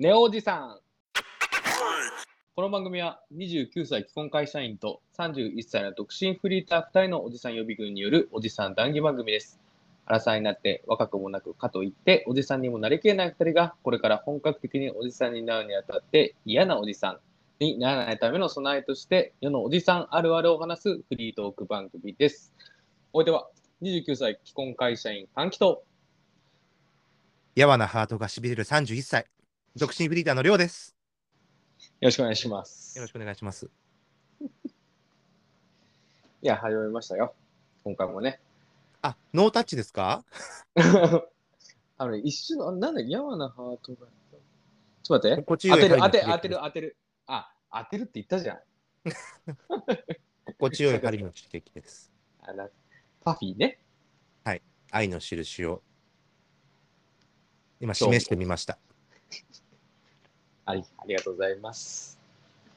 [0.00, 0.78] ネオおじさん。
[2.54, 9.58] この番組は29歳既婚会社員と31歳の独身フリーター2人のおじさん予備軍によるおじさん談義番組です。
[10.06, 17.18] 荒さになって若くもなくかといっておじさんにもなりきれない2人がこれから本格的におじさんになるにあたって嫌なおじさん
[17.58, 22.54] にならないための備えとして世のおじさんあるあるを話すフリートーク番組です。
[23.12, 23.48] お相手は
[23.82, 25.82] 29歳既婚会社員歓喜と
[27.56, 29.26] やわなハートがしびれる31歳、
[29.78, 30.96] 独身フリーターのりょうです。
[32.00, 32.98] よろしくお願いします。
[32.98, 33.70] よろしくお願いします。
[36.42, 37.32] いや、始めましたよ。
[37.84, 38.40] 今回もね。
[39.02, 40.24] あ、ノータッチですか？
[41.96, 44.08] あのね、一瞬の、あなんだ、やわなハートが。
[45.02, 45.42] ちょっと待って。
[45.42, 46.96] 心地当てる、当てる、当てる、当てる。
[47.26, 48.60] あ、当てるって言ったじゃん。
[50.44, 52.12] 心地よい針の刺激です。
[52.42, 52.68] あな
[53.20, 53.78] パフィーね。
[54.90, 55.82] 愛の印を
[57.78, 58.78] 今示してみました。
[60.68, 62.18] ありありがとうございます。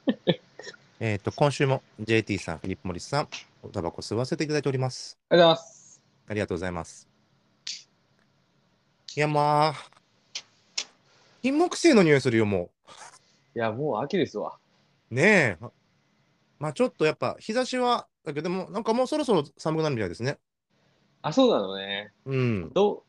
[1.02, 3.28] えっ、と、今週も JT さん、フィリップ・モリスさん、
[3.64, 5.20] おタバコ吸わせていただいております。
[5.28, 6.02] ありがとうございます。
[6.28, 7.10] ありがとうございます。
[9.14, 9.76] いや、まあ、
[11.42, 12.70] 金木犀の匂いするよ、も
[13.56, 14.58] いや、もう秋ですわ。
[15.12, 15.14] う。
[15.14, 15.66] ねえ。
[16.60, 20.38] まあ、ちょっとやっぱ、日差しは、だけど、でも、なんかもうそろそろ寒くなるみたいですね。
[21.24, 22.14] あ、そうなのね。
[22.26, 22.72] うん。
[22.74, 23.04] ど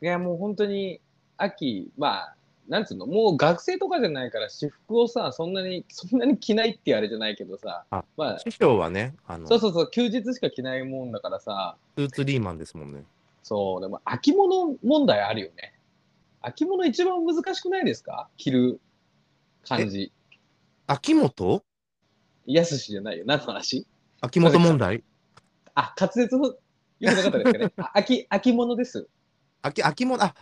[0.00, 0.04] う？
[0.04, 1.00] いや、もう本当に
[1.38, 2.36] 秋、まあ、
[2.68, 13.04] なんつうの、もう学生とかじゃないから、私服をさ、そんなに、そんなに着ないってあれじゃないけどさ、あまあ、師匠はね、あの、そうそうそう、休日しか着ないもんだからさ、スーツリーマンですもんね。
[13.42, 15.74] そう、でも秋物問題あるよね。
[16.40, 18.28] 秋物一番難しくないですか？
[18.36, 18.80] 着る
[19.66, 20.12] 感じ。
[20.86, 21.64] 秋元？
[22.46, 23.24] やすしじゃないよ。
[23.26, 23.86] 何の話
[24.20, 25.02] 秋元問題？
[25.74, 26.56] あ、滑舌の、よ
[27.00, 27.72] くなかったですかね。
[27.78, 29.08] あ秋、秋物です。
[29.62, 30.34] 秋、秋元、あ、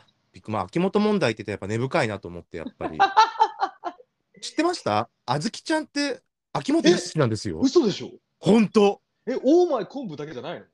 [0.46, 2.98] まあ、秋元問題ってやっぱ根深いなと思って、やっぱり。
[4.40, 5.10] 知ってました？
[5.26, 7.60] あずきちゃんって秋元康なんですよ。
[7.60, 8.10] 嘘でしょ？
[8.38, 9.02] ほんと。
[9.26, 10.66] え、オーマイ昆布だけじゃないの？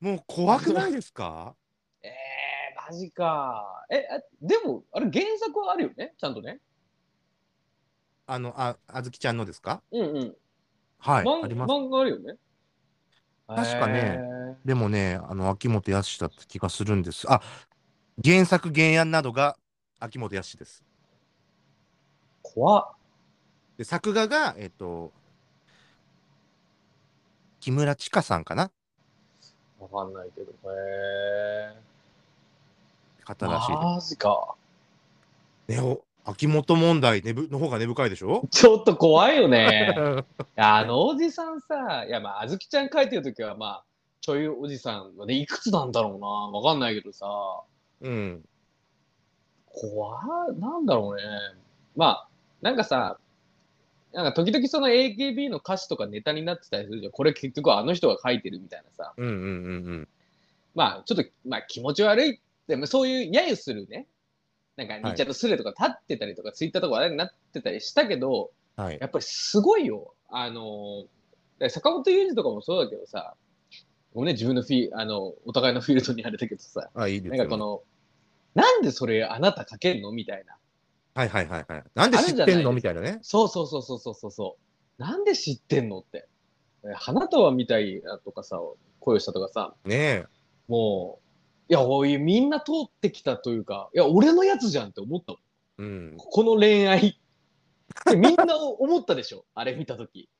[0.00, 1.54] もう怖くないですか？
[2.02, 3.86] えー、マジか。
[3.90, 6.14] え、あでも、あれ原作はあるよね？
[6.18, 6.60] ちゃんとね？
[8.26, 9.82] あの、あ、あずきちゃんのですか？
[9.92, 10.36] うんうん。
[10.98, 11.70] はい、漫あります。
[11.70, 12.34] 漫画あるよね。
[13.46, 17.30] 確かねえーでもね、あの、秋元康だった気がするんです。
[17.32, 17.40] あ、
[18.24, 19.56] 原作原案などが
[20.00, 20.82] 秋元康です。
[22.42, 22.92] 怖っ。
[23.76, 25.12] で、作画が、えっと、
[27.60, 28.70] 木村千佳さんかな？
[29.78, 30.52] わかんないけど。
[30.52, 31.76] へ
[33.24, 33.72] 方らしい。
[33.72, 34.54] マジか。
[35.68, 38.48] ねお秋元問題ねぶの方が根深いでしょ？
[38.50, 40.24] ちょっと怖いよね。
[40.56, 43.84] あのおじさんさ、いや、まあ、あずきちゃん書いてるときは、まあ、
[44.20, 47.26] ちょいおじさんでいくつなんだろうな、わかんないけどさ、
[48.00, 48.44] うん。
[49.66, 50.18] 怖
[50.50, 51.22] い、なんだろうね。
[51.94, 52.28] まあ、
[52.62, 53.18] なんかさ、
[54.12, 57.12] なんか時々その AKB の歌詞とかネタになってたりするじゃん。
[57.12, 59.12] これ結局あの人が書いてるみたいなさ。
[59.16, 59.46] うんうんうんう
[59.92, 60.08] ん。
[60.74, 62.40] まあ、ちょっと、まあ気持ち悪い。
[62.66, 64.06] でもそういう揶揄するね。
[64.76, 68.98] なんか、いニッチャとスレとか立ってたりとか、ツイッターとか話題になってたりしたけど、はい。
[69.00, 70.14] やっぱりすごいよ。
[70.28, 71.06] あの、
[71.58, 73.34] で坂本雄二とかもそうだけどさ、
[74.16, 77.82] ごめんね、自分のフィあの、お互いのフィールドにあれだけどさ、あ、いいですよ、なんかこの、
[78.54, 80.56] なんでそれあなた書けんのみたいな。
[81.14, 81.84] はいはいはいはい。
[81.94, 83.18] なんで知ってんのみたいなね。
[83.20, 84.56] そうそうそうそうそうそうそ
[84.98, 85.02] う。
[85.02, 86.28] なんで知ってんのって。
[86.84, 88.58] え花束みたいなとかさ、
[89.00, 90.24] 恋をしたとかさ、ね
[90.66, 91.20] も
[91.68, 95.40] う、いや、おい、みんな通ってきたというか、いや、俺のやつじゃんって思ったもん。
[95.40, 95.42] え。
[95.78, 96.16] うん。
[96.16, 97.20] この恋愛。
[98.16, 100.30] みんな思ったでしょあれ見たとき。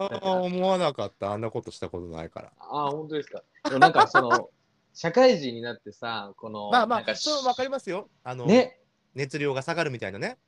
[0.00, 1.32] ああ、思わなかった。
[1.32, 2.52] あんなことしたことないから。
[2.58, 3.42] ああ、本当ですか。
[3.64, 4.50] でもなんかその、
[4.94, 8.08] 社会人になってさ、この、まあまあ、そうわかりますよ。
[8.24, 8.80] あの、ね、
[9.14, 10.38] 熱量が下がるみたいなね。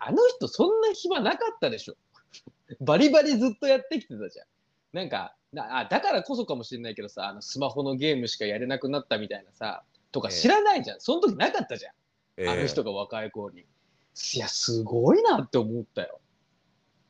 [0.00, 1.96] あの人そんな暇なかったでしょ。
[2.80, 4.46] バリバリずっとやってきてたじゃん。
[4.92, 11.00] なんか、なあだからこそかもしれないけどさ、あのスマホのゲームしかやれなくなったみたいなさ、とかええ知らないじゃん。
[11.00, 11.92] その時なかったじゃん。
[12.36, 13.60] ええあの人が若い頃に。
[14.34, 16.20] いや、すごいなって思ったよ。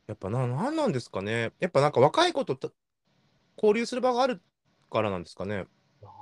[0.09, 1.53] やっぱな、なんなんですかね。
[1.61, 2.71] やっぱなんか若い子とた
[3.57, 4.41] 交流する場がある
[4.91, 5.67] からなんですかね。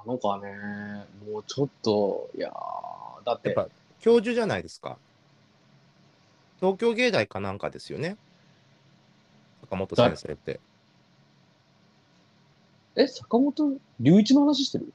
[0.05, 4.99] なんかね、もうちょっと、いやーだって、やっぱ教授じゃないですか。
[6.59, 8.17] 東京芸大かなんかですよね。
[9.63, 10.61] 坂本先生って。
[12.97, 14.93] え、坂本龍一の話してる？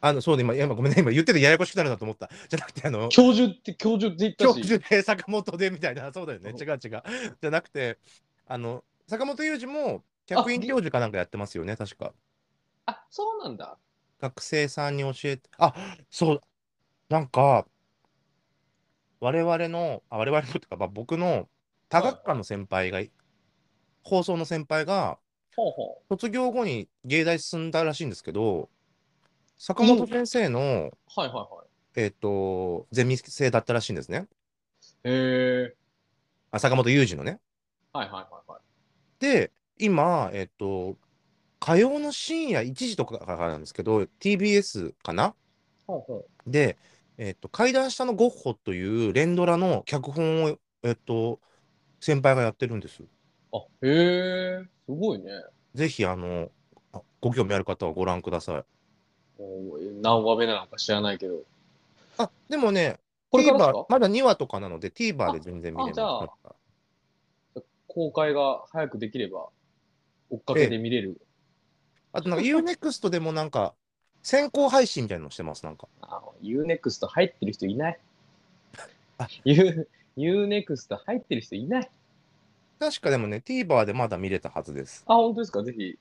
[0.00, 2.30] あの、そうで、今、今ごめんね、今言っててややこしくなるなと思った。
[2.48, 4.62] じゃなくて、あの、教授って、教授って言った教し。
[4.62, 6.50] 授で坂本でみたいな、そうだよね。
[6.50, 6.78] うん違う違う。
[7.40, 7.98] じゃなくて、
[8.46, 12.12] あの、坂本雄二も客員教授かなんかやってますよね、確か。
[12.86, 13.78] あ、そうなんだ。
[14.20, 15.74] 学生さんに教えて、あ
[16.10, 16.40] そう、
[17.08, 17.66] なんか、
[19.20, 21.48] 我々の、あ我々のっていうか、まあ、僕の
[21.88, 23.02] 多学科の先輩が、
[24.02, 25.18] 放送の先輩が、
[25.56, 28.68] ほうほ卒業後に芸大進んだらしいんですけど、
[29.58, 30.62] 坂本先生の、う。
[31.20, 31.64] はいはいは
[31.96, 34.28] えっ、と、ゼミ生だったらしいんですね。
[35.04, 35.08] い。
[35.08, 35.74] へえ。
[36.52, 37.40] あ坂本雄二のね。
[37.92, 38.60] はいはいはいはい。
[39.18, 40.96] で、今、えっ、と、
[41.58, 45.34] 火曜の深夜1時とかからなんですけど、TBS かな？
[45.88, 46.50] ほうほう。
[46.50, 46.78] で、
[47.16, 51.40] えっ、と、階段下のゴッホという連ドラの脚本を、えっ、と、
[51.98, 53.02] 先輩がやってるんです。
[53.52, 54.64] あ、へえ。
[54.86, 55.32] すごいね。
[55.74, 56.48] ぜひ、あの、
[56.92, 58.77] あご興味ある方はご覧ください。
[59.38, 61.42] 何話目なのか知らないけど。
[62.18, 62.98] あ、でもね、
[63.30, 66.52] これからまだ2話とかなので、TVer で全然見れあじゃあま
[67.56, 67.64] す。
[67.86, 69.48] 公開が早くできれば、
[70.30, 71.20] 追っかけで見れる。
[72.12, 73.74] あとなんか UNEXT でもなんか、
[74.22, 75.88] 先行配信みたいなのしてます、なんか。
[76.02, 78.00] あ、UNEXT 入ってる人いない
[79.18, 79.28] あ。
[79.44, 81.90] U、UNEXT 入ってる人いない。
[82.78, 85.04] 確かでもね、TVer でまだ見れたはずです。
[85.06, 85.62] あ、本当ですか？
[85.62, 85.98] ぜひ、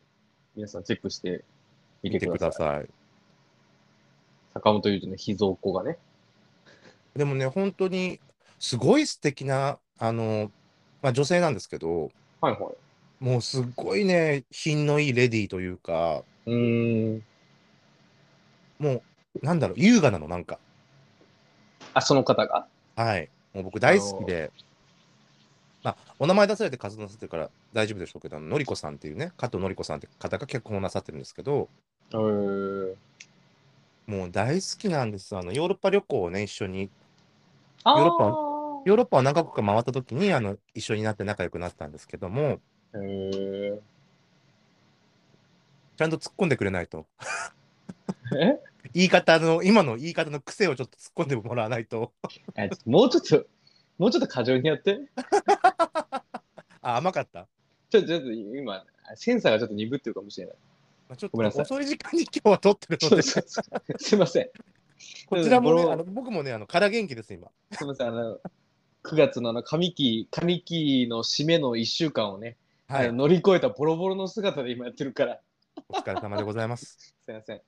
[0.56, 1.44] 皆さんチェックして
[2.04, 2.90] み見ててください。
[4.58, 5.98] 坂本龍二の秘蔵っ子がね。
[7.16, 8.20] でもね、本当に、
[8.60, 10.52] すごい素敵な、あの、
[11.02, 12.10] まあ、女性なんですけど、
[12.42, 12.62] はいはい。
[13.20, 17.24] もうすっごいね、品のいいレディーというか、うーん。
[18.80, 19.04] も
[19.42, 20.60] う、なんだろう、優雅なの、なんか。
[21.94, 22.68] あ、その方が？
[22.96, 23.30] はい。
[23.54, 24.52] もう僕大好きで、
[25.84, 31.70] まあ、お名前出されて活動なさってるから大丈夫でしょうけど、あののりこさんっていうね、加藤のりこさんって方が結婚なさってるんですけど、
[32.12, 32.96] へー。
[34.08, 35.36] もう大好きなんです。
[35.36, 38.26] あの、ヨーロッパ旅行をね、一緒に、ヨーロッパ
[38.86, 42.62] ヨーロッパを何カ国か回った時に、あの、一緒になって仲良くなったんですけども。
[45.98, 47.06] ちゃんと突っ込んでくれないと。
[48.34, 48.60] え？
[48.94, 52.14] 言い方の、今の言い方の癖をちょっと突っ込んでもらわないと。
[52.24, 52.30] あ
[52.86, 53.46] もうちょっと、
[53.98, 55.02] もうちょっと過剰にやって。
[56.82, 57.48] あ、甘かった？
[57.90, 60.56] ちょっと、ちょっと今、センサーがちょっと鈍ってるかもしれない。
[61.10, 63.22] まあ、ちょっと遅い時間に今日は撮ってるので、
[63.98, 64.50] すいません。
[65.28, 67.50] こちらもね、あの僕もね、あの、空元気です、今。
[67.72, 68.40] すみません、あの、
[69.04, 72.58] 9月のあの上期、上期の締めの1週間をね、
[72.88, 73.14] はい。
[73.14, 75.42] 乗り越えたボロボロの姿で今やってるから、
[75.90, 76.98] お疲れ様でございます。
[77.00, 77.58] すみません。
[77.58, 77.62] い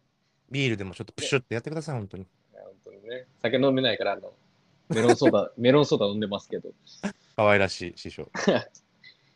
[0.49, 2.25] ビールでもちょっとプシュってやってください、本当に。
[2.53, 4.33] や本当にね、酒飲めないから、あの、
[4.89, 6.71] メロンソーダ、 メロンソーダ飲んでますけど。
[7.35, 8.29] 可愛らしい師匠。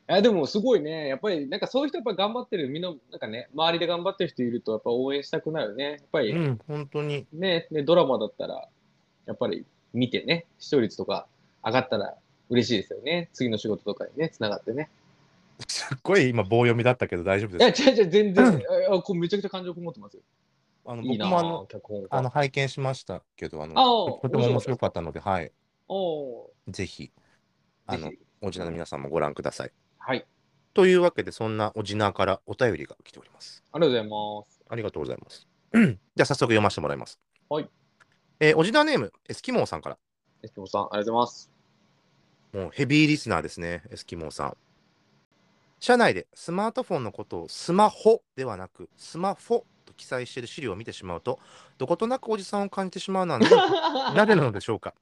[0.08, 5.92] あでもすごいね、やっぱりなんかそういう人やっぱ頑張ってる、みんな、なんかね、周りで頑張ってる人いると、やっぱ応援したくなるね。
[5.92, 7.26] やっぱりうん、本当に。
[7.32, 8.68] ね、ねドラマだったら、
[9.26, 11.28] やっぱり見てね、視聴率とか
[11.64, 12.16] 上がったら
[12.50, 13.30] 嬉しいですよね。
[13.34, 14.90] 次の仕事とかにね、つながってね。
[15.68, 17.84] すっごい今棒読みだったけど大丈夫いや、です。
[17.84, 18.62] 違う違う、全然、
[18.92, 20.24] あこうめちゃくちゃ感情こもってますよ。
[20.86, 21.68] あの僕もあの。
[22.10, 25.52] あの拝見しましたけど、ああのあとても面白かったので、はい。
[25.88, 27.12] おぜひ、
[27.86, 28.12] あの
[28.42, 29.72] おじなの皆さんもご覧ください。
[30.06, 30.26] はい。
[30.74, 33.64] というわけで、そんなおじなからお便りが来ております。
[33.72, 34.10] ありがとうござい
[34.44, 34.62] ます。
[34.70, 35.48] ありがとうございます。
[35.74, 37.20] じゃあ、早速読ませてもらいます。
[37.50, 37.70] はい。
[38.40, 39.98] えーおじなネーム、エスキモーさんから。
[40.42, 41.50] エスキモさん、ありがとうございます。
[42.54, 44.58] もうヘビーリスナーですね、エスキモーさん。
[45.80, 51.40] 社内でスマートフォンのことをスマホではなく、スマフォと記載している資料を見てしまうと、
[51.78, 53.56] どことなくおじさんを感じてしまうのは なぜ
[54.16, 54.94] なぜなのでしょうか。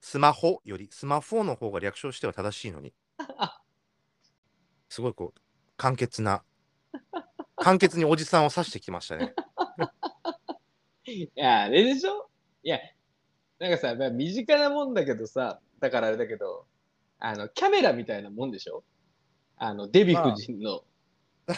[0.00, 2.92] スマホよりスマフォの方が略称しては正しいのに。
[4.88, 5.40] すごいこう、
[5.76, 6.42] 簡潔な、
[7.56, 9.34] 簡潔におじさんを指してきましたね。
[11.06, 12.28] いや、あれでしょ？
[12.62, 12.78] いや、
[13.58, 16.66] なんかさ、まあ身近なもんだけどさ、だからあれだけど、
[17.18, 18.84] あの、キャメラみたいなもんでしょ？
[19.56, 20.82] あの、デヴィ夫人の、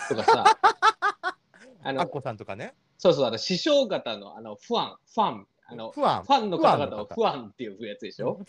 [0.09, 0.45] とかさ、
[1.83, 2.75] あの、アッコさんとかね。
[2.99, 6.33] そうそう、あの、師匠方の、あの、ファン、ファン、あの、ファンフ。
[6.33, 8.41] ァンの方々をファンの方ファンっていうやつでしょ？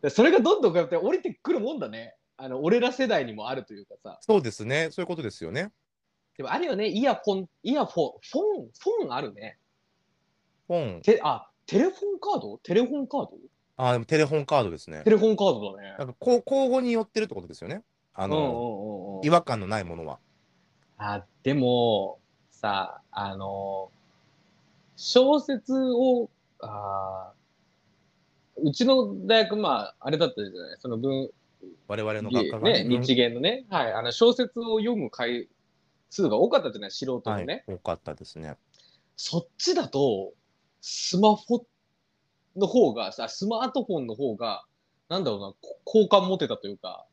[0.00, 2.16] でそれがどんどんこうやって降りてくるもんだね。
[2.44, 4.18] あの、俺ら世代にもあるというかさ。
[4.20, 4.88] そうですね。
[4.90, 5.70] そういうことですよね。
[6.36, 9.58] でもあるよね、イヤホン、イヤフォン、フォン、フォンあるね。
[10.66, 11.02] フォン。
[11.02, 12.58] てあ、テレフォンカード？
[12.58, 13.36] テレフォンカード？
[13.76, 15.10] あ、でもテレフォンカードですねテ。
[15.10, 15.94] レフォンカードだね。
[15.96, 17.82] なんかこう交互に寄ってるってことですよね。
[18.12, 20.18] あの、違和感のないものは。
[20.98, 22.18] あ、でも、
[22.50, 23.92] さ、あの、
[24.96, 31.30] 小説を、あーうちの大学、まあ、あれだったじゃない、その文、
[31.88, 35.48] 我々の学科がね、日芸のね、はい、あの小説を読む回
[36.10, 38.56] 数が多かったじゃない、素人はいのね。、多かったですね。
[39.16, 40.32] そっちだと、
[40.80, 41.64] スマホ
[42.56, 44.64] の方が、さ、スマートフォンの方が、
[45.08, 47.06] なんだろうな、こ好感持てたというか、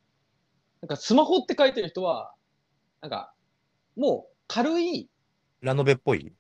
[0.82, 2.34] なんかスマホって書いてる人は、
[3.02, 3.34] なんか、
[3.96, 5.10] もう軽い、
[5.62, 6.34] ラノベっぽい？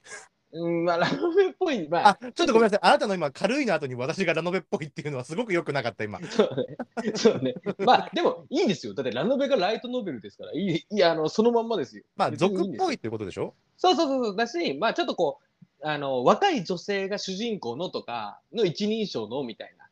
[0.51, 1.88] うん、まあ、ラノベっぽい。
[1.89, 2.79] まあ、あ、ちょっとごめんなさい。
[2.82, 6.20] あなたの今、軽いの後に私がラノベっぽいっていうのはすごく良くなかった、今。
[6.27, 6.56] そう
[7.03, 7.13] ね。
[7.15, 7.53] そうね。
[7.79, 8.96] まあ、でも、いいですよ。
[8.96, 12.03] だって、ラノベがライトノベルですから、いい、いや、あの、そのまんまですよ。
[12.15, 13.53] まあ、俗っぽいってことでしょ？
[13.77, 14.36] そうそうそうそう。
[14.36, 19.88] だし、まあ、ちょっとこう、あの、若い女性が主人公のとか、の一人称のみたいな。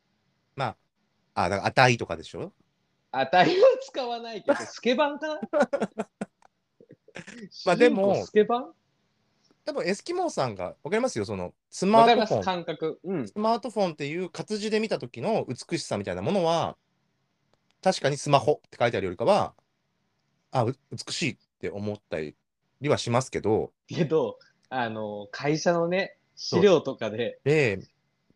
[0.56, 0.76] ま
[1.36, 2.52] あ、あ、だから、値とかでしょ？
[3.12, 5.40] 値は使わないけど、スケバンかな？
[7.66, 8.74] まあでもスケバン？
[9.68, 12.44] 多分エスキモーさんが、わかりますよ、その、スマートフォン。
[12.44, 13.02] 感覚。
[13.04, 13.28] うん。
[13.28, 16.78] スマートフォンっていう活字で見た時の美しさみたいなものは、
[17.84, 19.54] 確かにスマホって書いてあるよりかは、
[20.52, 22.36] あ、う美しいって思ったり
[22.84, 27.80] はしますけど、けど、あの、会社のね、資料とかで、で、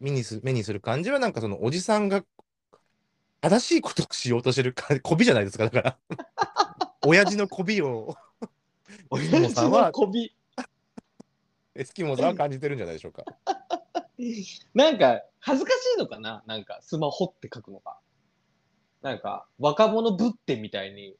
[0.02, 2.26] 目にす目にする感じは、なんかそのおじさんが
[3.40, 5.98] 正しいことをしようとしてるか、こびじゃないですか、だから。
[7.06, 8.18] 親父のこびを、
[9.18, 10.36] エスキモーさんは、こび、
[11.76, 13.24] エスキモーさんは感じてるんじゃないでしょうか。
[14.74, 16.44] なんか、恥ずかしいのかな？
[16.46, 17.98] なんか、スマホって書くのが。
[19.02, 21.16] なんか、若者ぶってみたいに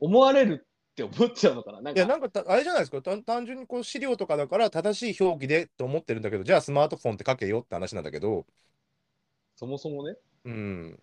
[0.00, 1.80] 思われるって思っちゃうのかな？
[1.80, 8.46] なんいや、か、なんかた、あれじゃないですか、単単純にこう資料とかだから正しい表記でと思ってるんだけど、じゃあスマートフォンって書けよって話なんだけど、
[9.54, 10.98] そもそもね、うん。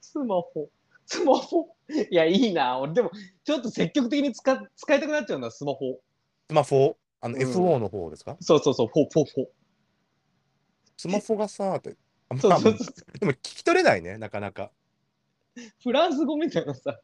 [0.00, 0.68] スマホ。
[1.06, 1.74] スマホ？
[2.10, 2.78] いや、いいな。
[2.78, 3.10] 俺、でも、
[3.44, 6.00] ちょっと積極的に使使いたくなっちゃうんだ、スマホ。
[6.50, 8.36] スマホ、あの、うん FO の方ですか？
[8.40, 9.46] そうそうそう、フォフォフォ。
[10.98, 11.96] スマホがさ、って。
[12.28, 13.18] あまあそうそうそう。
[13.18, 14.70] でも聞き取れないね、なかなか。
[15.82, 16.98] フランス語みたいなさ、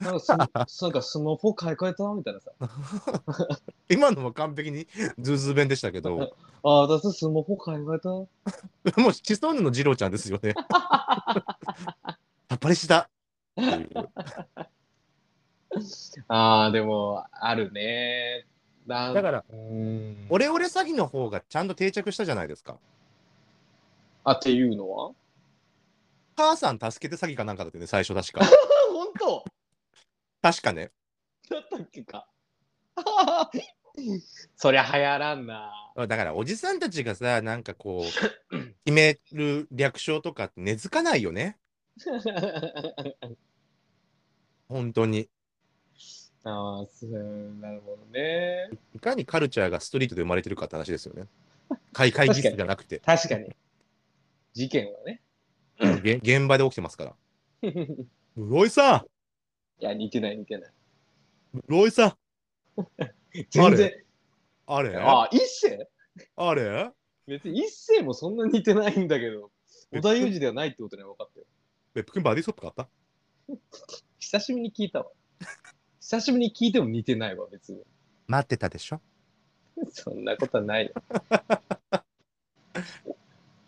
[0.00, 0.28] なんかス
[0.82, 2.04] なんかスマホ買い替えた？
[2.14, 2.50] みたいなさ。
[3.88, 4.86] 今のも完璧に
[5.18, 8.00] ズーズー弁でしたけど、 ああ、私スマホ買い替え
[8.94, 9.00] た？
[9.00, 10.52] もうチストーヌの二郎ちゃんですよね。
[10.54, 10.66] さ
[12.54, 13.08] っぱりした。
[13.52, 13.90] っていう
[16.28, 18.46] ああ、でも、あるね。
[18.86, 19.44] だだから。
[20.28, 22.78] オレオレ詐欺の方がちゃんと定着したじゃないですか。
[24.24, 25.12] あ、っていうのは？
[26.36, 28.44] 母さん助けて詐欺かなんかだってね、最初確か。
[28.92, 29.44] 本当？
[30.40, 30.90] 確かね。
[31.48, 32.26] だったっけか。
[34.56, 35.72] そりゃ流行らんな。
[35.94, 38.06] だからおじさんたちがさ、なんかこ
[38.50, 41.58] う、 決める略称とかって根付かないよね。
[44.68, 45.28] 本当に。
[46.44, 46.86] ああ、
[47.60, 48.70] なるほどね。
[48.94, 51.26] いかにカルチャーがストリートで生まれてるかって話ですよね。
[51.92, 53.54] 会会議室じゃなくて、確かに。
[54.52, 55.22] 事件はね。
[56.02, 57.16] げ現場で起きてますか
[57.62, 57.70] ら。
[57.70, 57.74] い
[58.34, 59.06] 室井さ
[59.78, 60.70] や、似てない似てない。
[60.70, 62.16] ん室井さん
[63.50, 63.92] 全然。
[64.66, 64.96] あれ？
[64.96, 65.88] ああ、一世？
[66.36, 66.90] あれ？
[67.26, 69.50] 別に一世もそんな似てないんだけど、
[69.92, 71.46] 織田裕二ではないってことには分かったよ。
[71.94, 72.88] 別府君バディソップ買った？
[74.18, 75.06] 久しぶりに聞いたわ。
[76.12, 77.80] 久しぶりに聞いても似てないわ、別に。
[78.26, 79.00] 待ってたでしょ？
[79.90, 80.92] そんなことはないよ。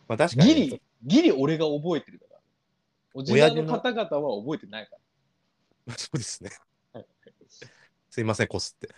[0.07, 0.55] まあ確かに。
[0.55, 2.39] ギリ、ギリ俺が覚えてるから。
[3.15, 4.97] おじさんの方々は覚えてないか
[5.87, 5.95] ら。
[5.97, 6.51] そうですね
[6.93, 7.07] はい。
[8.11, 8.95] すいません、こすって。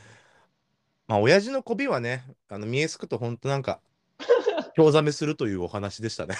[1.06, 3.80] まあ、親父の媚びはね、あの見えすくと本当なんか、
[4.74, 6.34] 興ざめするというお話でしたね。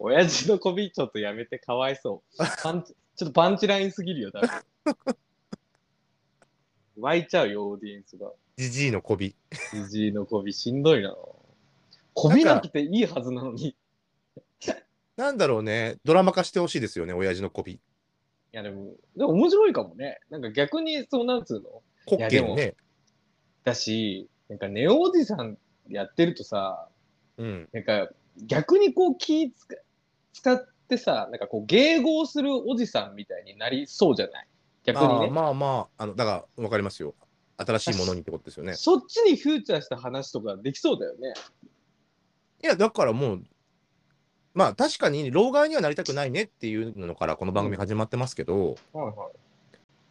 [0.00, 2.44] 親父のこびちょっとやめてかわいそう。
[2.60, 4.48] パンチちょっとパンチラインすぎるよ、多分。
[7.00, 8.30] 湧いちゃうよ、オーディエンスが。
[8.56, 9.36] じじいの媚び。
[9.72, 11.14] じじいのこびしんどいな。
[12.14, 13.68] こびなくていいはずなのに。
[13.68, 13.76] い
[15.16, 17.80] なんだろうね、ドラマ化してほしいですよね、親父の媚び。
[18.52, 20.18] やでも、でも面白いかもね。
[20.28, 21.82] なんか逆にそうなんつうの？
[22.18, 22.74] 滑稽のね。
[23.64, 25.56] だし、なんかネオおじさん
[25.88, 26.88] やってるとさ、
[27.36, 27.68] うん。
[27.72, 28.08] なんか
[28.46, 29.76] 逆にこう気使
[30.32, 34.46] 使ってさ、なんかこう迎合するおじさんみたいになりそうじゃない？
[34.84, 35.26] 逆にね。
[35.26, 37.14] あーまあまあ、あのだから分かりますよ。
[37.56, 38.74] 新しいものにってことですよね。
[38.76, 41.34] そっちにフューチャーした話とかできそうだよね。
[42.62, 43.44] いや、だからもう、
[44.54, 49.30] まあ確かに、老害にはなりたくないねっていうのからこの番組始まってますけど、はいは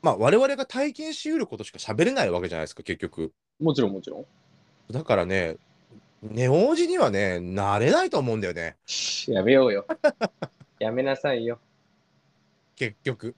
[0.02, 3.34] まあ我々が体験しうることしか喋れないわけじゃないですか、結局。
[3.60, 3.64] い。
[3.64, 4.26] もちろんもちろん。
[4.92, 5.58] だからね、
[6.22, 8.78] ネオジにはね、なれないと思うんだよね、
[9.28, 9.86] やめようよ。
[10.80, 11.60] やめなさいよ。
[12.76, 13.36] 結局。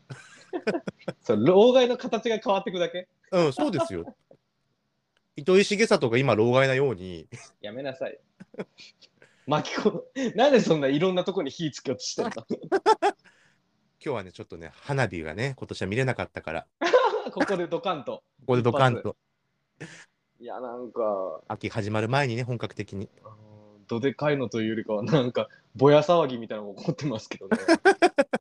[1.21, 3.07] そう、老害の形が変わっていくだけ？
[3.31, 4.15] うん、そうですよ。
[5.35, 7.27] 糸井重里が今、老害なように、
[7.61, 8.19] やめなさい。
[9.47, 10.03] 巻き込む。
[10.35, 12.31] なんでそんないろんなとこに火つけようとしてんの？
[12.33, 12.45] 今
[13.99, 16.67] 日はね、ちょっとね、花火がね、今年は見れなかったから、
[17.31, 18.23] ここでドカンと。
[18.41, 19.15] ここでドカンと、
[20.39, 23.09] いや、なんか、秋始まる前にね、本格的に。
[23.87, 27.57] どでかいのというよりかは、なんか、ぼや騒ぎみたいなのが起こってますけどね。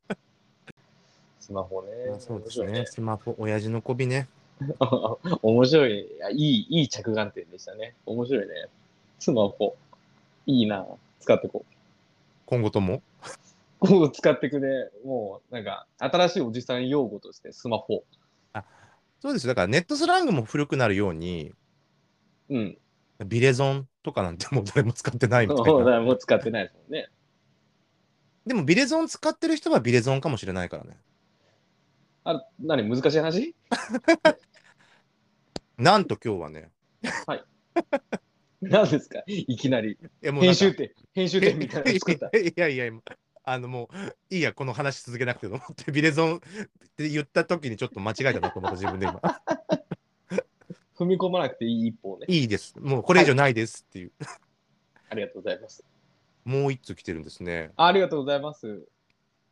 [1.51, 1.89] スマホね。
[2.09, 4.29] まあそうです面ね、スマホ、親父の媚びね。
[5.43, 5.99] 面白い。
[5.99, 7.95] いやいい、いい着眼点でしたね。
[8.05, 8.69] 面白いね。
[9.19, 9.75] スマホ。
[10.45, 10.85] いいな。
[11.19, 11.73] 使ってこう。
[12.45, 13.01] 今後とも？
[13.79, 14.67] 今後使ってくね。
[15.03, 18.03] もう、なんか、新しいおじさん用語としてスマホ。
[19.19, 21.53] そうですよだからネットスラングも古くなるように、
[22.49, 22.77] うん。
[23.27, 25.83] ビレゾンとかなんてもう誰も使ってないみたいな。
[25.85, 27.09] だもう使ってないですもんね。
[28.47, 30.97] でもビレゾン使ってる人はビレゾンかもしれないからね。
[32.23, 32.87] あ、何？
[32.87, 33.55] 難しい話？
[35.77, 36.69] なんと今日はね、
[38.61, 39.23] 何ですか？
[39.25, 39.93] いきなり。
[39.93, 42.27] いやもうなんか編集点、編集点みたいなの作った。
[42.37, 42.91] いやいや、
[43.43, 46.39] あのもう、いいや、この話続けなくてと思って、ビレゾンっ
[46.95, 49.19] て言った時にちょっと間違えたなと思った、自分で今。
[50.95, 52.27] 踏み込まなくていい一歩ね。
[52.29, 52.75] いいです。
[52.79, 54.11] もうこれ以上ないですっていう。
[55.09, 55.83] ありがとうございます。
[56.45, 57.71] もう一通来てるんですね。
[57.75, 58.87] ありがとうございます。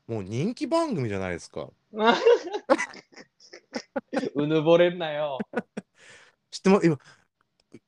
[0.09, 1.69] もう人気番組じゃないですか。
[4.33, 5.37] うぬぼれんなよ。
[6.49, 6.97] 知っても、今、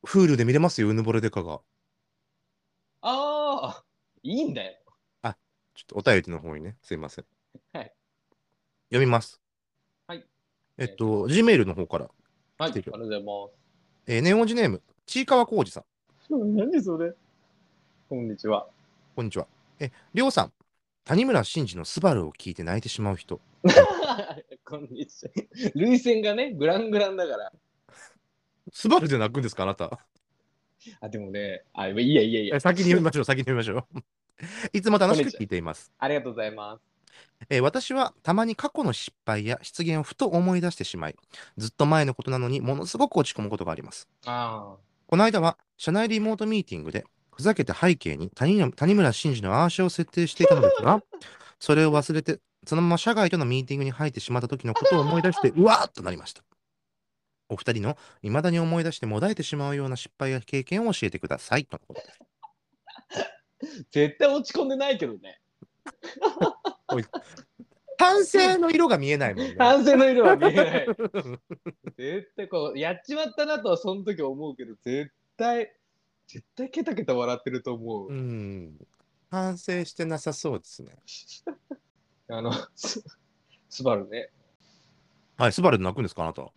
[0.04, 1.62] Hulu で見れますよ、うぬぼれでかが。
[3.02, 3.84] ああ、
[4.22, 4.78] いいんだよ。
[5.74, 7.26] ちょっとお便りの方にね、すいません。
[7.74, 7.92] はい。
[8.90, 9.42] 読みます。
[10.06, 10.24] はい。
[10.78, 13.32] えっと、Gmail の方から、はい、ありがとうございま
[14.06, 15.84] えーネオンジネーム、ちいかわこうじさん。
[16.20, 16.30] す。
[16.38, 17.16] 何それ？
[18.10, 18.68] こんにちは。
[19.16, 19.48] こんにちは。
[19.80, 20.54] え、りょうさん、
[21.04, 23.42] 谷村新司のスバルを聞いて泣いてしまう人。
[24.64, 25.32] こんにちは。
[25.74, 27.52] 涙腺がね、グラングランだから。
[28.72, 30.00] スバルで泣くんですか、あなた？
[31.00, 32.60] あ、でもね、あ、いいやいやいやえ。
[32.60, 34.00] 先に読みましょう、先に読みましょう。
[34.78, 35.92] いつも楽しく聞いています。
[35.98, 36.84] ありがとうございます。
[37.50, 41.16] えー私はたまに過去の失敗や失言をふと思い出してしまい、
[41.58, 44.08] ずっと前のことなのにものすごく落ち込むことがあります。
[44.26, 44.76] あ
[45.08, 47.06] この間は社内リモートミーティングで
[47.36, 51.02] ふざけて背景に谷村谷村新司のアーシャを設定していたのですが、
[51.60, 56.44] それを忘れて、そのまま社外とのミーティングに入ってしまった時のことを思い出して、うわーっとなりました。
[57.50, 61.66] お二人の未だに思い出してもだえてしまうような失敗や経験を教えてください。
[61.66, 62.20] とのことです。
[63.10, 65.42] あ、絶対落ち込んでないけどね。
[67.98, 69.56] 反省の色が見えないもんね。
[69.60, 70.88] 反省の色は見えない。
[71.98, 75.72] 絶対こう、やっちまったなとはその時思うけど、絶対、
[76.32, 78.08] 絶対ケタケタ笑ってると思う。
[78.08, 78.88] うん。
[79.30, 80.98] 反省してなさそうですね。
[82.30, 83.04] あの、ス
[83.70, 84.30] スバルね。
[85.38, 86.44] はい、スバルで泣くんですか、あなた。
[86.44, 86.48] い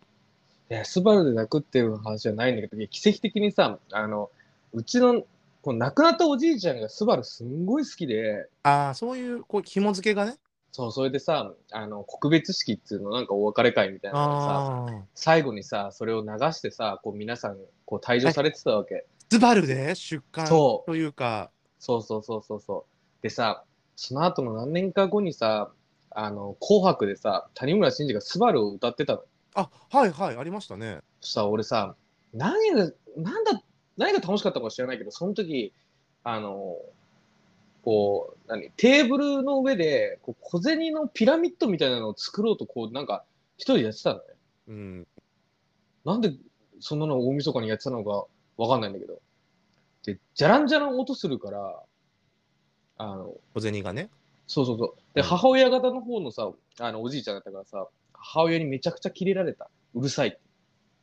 [0.69, 4.31] や、スバルで泣くっていう話じゃないんだけど、奇跡的にさ、あの、
[4.73, 5.23] うちの、
[5.61, 10.37] こう亡くなったおじいちゃんがスバルすんごい好きで、ああ、そういう、こう、紐付けがね？
[10.71, 15.05] そう、それでさ、あの、告別式っていうの、なんかお別れ会みたいなのでさ。
[15.15, 19.05] 最後にさ、それを流してさ、こう皆さん、こう退場されてたわけ。
[19.31, 23.23] スバルで出刊そうというか、そうそうそうそうそう。
[23.23, 23.63] でさ、
[23.95, 25.71] その後の何年か後にさ、
[26.11, 29.23] あの、紅白でさ、谷村新司がスバルを歌ってたの。
[29.55, 30.99] あはいはい、ありましたね。
[31.21, 31.95] そしたら俺さ、
[32.33, 33.61] 何が、なんだ、
[33.97, 35.73] 何が楽しかったか知らないけど、その時、
[36.23, 36.77] あの、
[37.83, 43.23] こう、何、テーブルの上で、こう小銭のピラミッドみたいなのを作ろうと、こう、なんか、
[43.57, 44.23] 一人でやってたのね。
[44.67, 45.07] うん。
[46.03, 46.33] なんで、
[46.79, 48.25] そんなの大晦日にやってたのか
[48.57, 49.21] わかんないんだけど。
[50.03, 51.83] で、じゃらんじゃらん音するから、
[52.97, 54.09] あの、小銭がね。
[54.47, 54.95] そうそうそう。
[55.13, 59.69] で、うん母親方の方のさ、あの、おじいちゃんだったからさ、母親にめちゃくちゃキレられた。
[59.93, 60.39] うるさいって。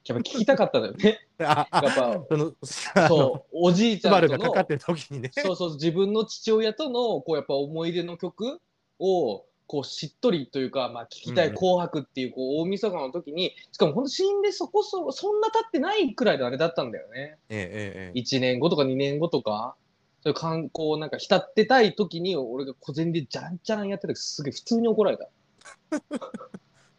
[0.07, 1.21] やっぱ聞きたかったんだよね。
[1.39, 5.31] やっぱ、その、そそう、おじいちゃんとのかかってる時にね。
[5.33, 8.61] そうそう、自分の父親との、こう、やっぱ思い出の曲
[8.99, 17.39] を、こう、しっとりというか、まあ、聞きたい紅白っていう、こう、大晦日の時に、しかも本当死んでそこそ、そんな経ってないくらいのあれだったんだよね。
[17.49, 18.21] ええええええ。
[18.21, 19.75] 1年後とか2年後とか、
[20.23, 25.25] そういう観光なんか浸ってたい時に、俺が小銭でじゃらんじゃらんやってた時、すげえ普通に怒られた。
[25.25, 25.29] っ
[26.11, 26.21] う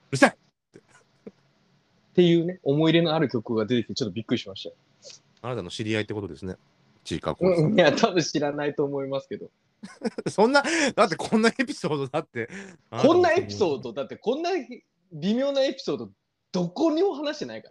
[0.09, 0.37] るさい
[2.15, 4.75] ていうね、思い入れのある曲が出てきて、ちょっとびっくりしましたよ。
[5.43, 6.55] あなたの知り合いってことですね。
[7.03, 9.51] ちいかこいや、多分知らないと思いますけど。
[10.29, 10.63] そんな、
[10.95, 12.49] だってこんなエピソードだって。
[12.89, 13.91] こんなエピソード？
[13.91, 14.51] ド、だってこんな
[15.11, 16.11] 微妙なエピソード、
[16.51, 17.69] どこにも話してないか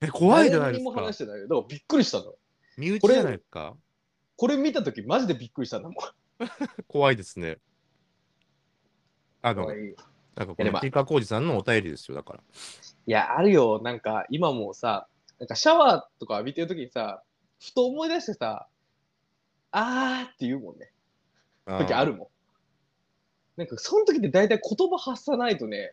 [0.00, 0.08] ら。
[0.08, 1.12] え、怖いじゃないですか誰にも話。
[1.14, 2.34] してないびっくりしたの。
[2.76, 3.76] 身内じゃないですか。
[4.36, 5.96] これ見たとき、マジでびっくりしたんだもん。
[6.86, 7.58] 怖いですね。
[9.40, 9.66] あの、
[10.34, 12.40] なんかこのちいかこうじさんのお便りですよ、だから。
[12.40, 13.80] いや、あるよ。
[13.82, 17.22] なんか、今もさ、なんかシャワーとか浴びてるときにさ、
[17.58, 18.68] ふと思い出してさ、
[19.70, 20.92] あーって言うもんね。
[21.66, 22.24] 時あるも
[23.56, 23.60] ん。
[23.60, 25.92] なんか、その時って大体言葉発さないとね、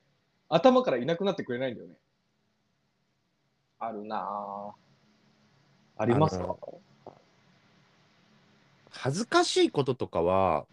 [0.50, 1.96] 頭からいなくなってくれないんだよね。
[3.80, 4.74] あるなぁ。
[5.98, 6.56] ありますか？
[8.90, 10.66] 恥ずかしいこととかは、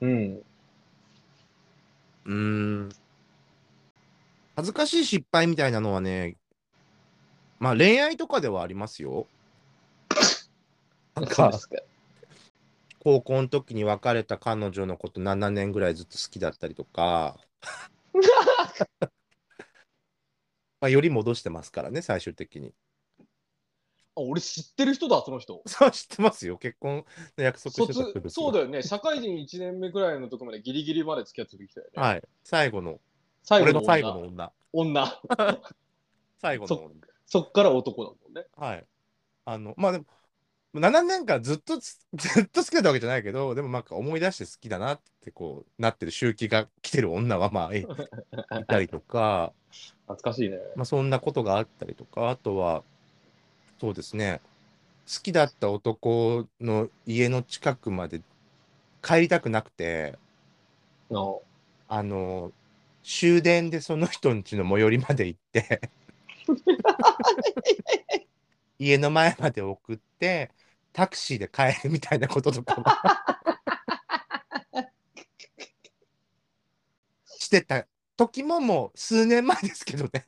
[0.00, 0.42] うん。
[2.24, 2.88] うーん、
[4.56, 6.36] 恥ずかしい失敗みたいなのはね、
[7.58, 9.26] まあ恋愛とかではありますよ。
[11.14, 11.52] なんか。
[13.06, 17.36] 高校の時に別れた彼女のこと7年ぐらいずっと好きだったりとか、
[20.80, 22.74] まあ、より戻してますからね、最終的に。
[23.20, 23.24] あ、
[24.16, 25.62] 俺知ってる人だ、その人。
[25.66, 26.58] そう、知ってますよ。
[26.58, 27.04] 結婚
[27.38, 28.82] の約束してたそうだよね。
[28.82, 32.02] 社会人1年目くらいのとこまでギリギリまで付き合ってきたよね。
[32.02, 32.22] はい。
[32.42, 33.00] 最後の、
[33.44, 34.52] 最後の女俺の最後の女。
[34.72, 35.22] 女。
[36.38, 37.06] 最後の女。
[37.24, 38.48] そっから男だもんね。
[38.56, 38.84] はい。
[39.44, 40.06] あの、まあでも、
[40.80, 47.86] 7年間ずっとつ、 ずっと好きだったわけじゃないけど、でもなんか思い出して好きだなってこうなってる周期が来てる女はまあいい
[48.66, 49.52] たりとか、
[50.06, 50.58] 懐かしいね。
[50.76, 52.82] まあそんなことがあったりとか、あとは、
[53.80, 54.40] そうですね、
[55.06, 58.22] 好きだった男の家の近くまで
[59.02, 60.18] 帰りたくなくて、
[61.10, 61.42] の
[61.88, 62.52] あの、
[63.02, 65.80] 終電でその人ん家の最寄りまで行って、
[68.78, 70.50] 家の前まで送って、
[70.96, 72.84] タクシーで帰るみたいなこととかも
[77.26, 80.26] してた時ももう数年前ですけどね。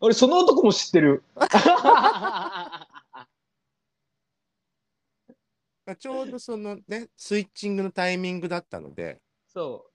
[0.00, 1.22] 俺、その男も知ってる？
[6.00, 9.92] ちょうどそのね、スイッチングのタイミングだったので、そう。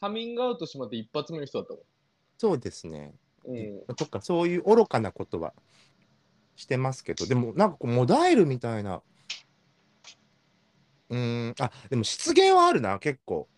[0.00, 1.80] カミングアウトしまって一発目の人だったも
[2.36, 3.14] そうですね。
[3.50, 3.56] ん。
[3.56, 3.96] うん。
[3.96, 5.54] とか、そういう愚かなことは
[6.56, 9.02] してますけど、でもなんかこう、モダイルみたいな、
[11.08, 13.48] うーん、あ、でも失言はあるな、結構。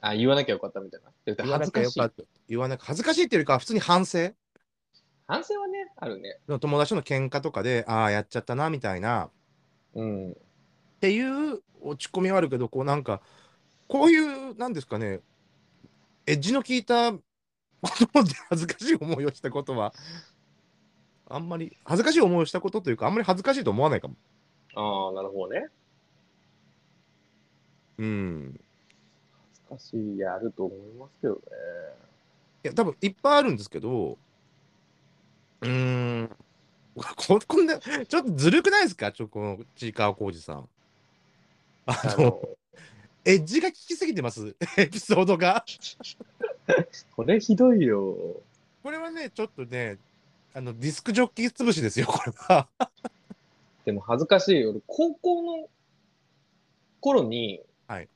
[0.00, 1.10] あ、言わなきゃよかったみたいな。
[1.24, 2.04] 言わなきゃよか。
[2.04, 2.22] った。
[2.48, 4.32] 言わなきゃ恥ずかしいっていうよりかは、普通に反省。
[5.26, 6.38] 反省はね、あるね。
[6.46, 9.30] 友達との喧嘩とかで、ああ、やっちゃったな、みたいな、
[9.94, 10.30] うん。
[10.30, 10.34] っ
[11.00, 13.20] ていう落ち込みはあるけど、こうなんか、
[13.88, 15.20] こういう、なんですかね、
[16.26, 17.20] エッジの効いたこ
[18.12, 19.92] とで恥ずかしい思いをしたことは、
[21.28, 24.14] あんまり、恥ずかしい思いをしたことというか、あんまり恥ずかしいと思わないかも。
[24.74, 25.68] ああ、なるほどね。
[27.98, 28.60] うん。
[29.68, 31.40] 恥ずかしい、やると思いますけどね。
[32.64, 34.18] いや、多分いっぱいあるんですけど、
[35.62, 36.36] うーん、
[36.94, 39.10] ここんな、ちょっとずるくないですか？
[39.12, 40.68] ちょ、このちいかわこうじさん。
[41.86, 42.40] あの、あの、
[43.24, 45.64] エッジが効きすぎてます、 エピソードが。
[47.16, 48.14] これひどいよ。
[48.82, 49.98] これはね、ちょっとね、
[50.56, 52.66] あの、ディスクジョッキー潰しですよ、これは。
[53.84, 54.70] でも恥ずかしいよ。
[54.70, 55.68] 俺、高校の
[57.00, 58.08] 頃に、はい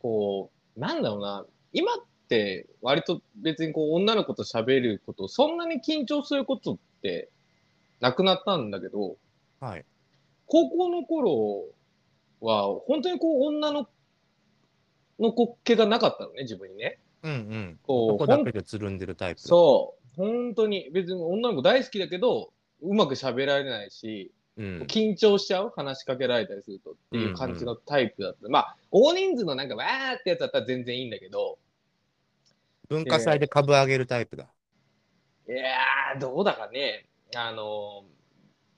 [0.00, 1.96] こう、なんだろうな、今っ
[2.28, 7.28] て割と別にこう女の子と喋ること、そんなに緊張することって
[8.00, 9.16] なくなったんだけど、
[9.60, 9.84] はい。
[10.46, 11.64] 高校の頃
[12.40, 13.88] は本当にこう女の
[15.18, 16.98] の子気がなかったのね、自分にね。
[17.22, 17.78] うんうん。
[17.82, 19.42] こう男だけでつるんでるタイプ。
[19.42, 24.82] そう、本当に別に女の子大好きだけど、うまく喋られないし、うん。
[24.88, 25.72] 緊張しちゃう？
[25.74, 28.48] 話しかけられたりするとっていう感じのタイプだった。
[28.48, 31.58] まあ、大人数のなんかわーってやつだったら全然いいんだけど、
[32.88, 34.46] 文化祭で株上げるタイプだ。
[35.48, 37.06] いやー、どうだかね。
[37.34, 38.14] あのー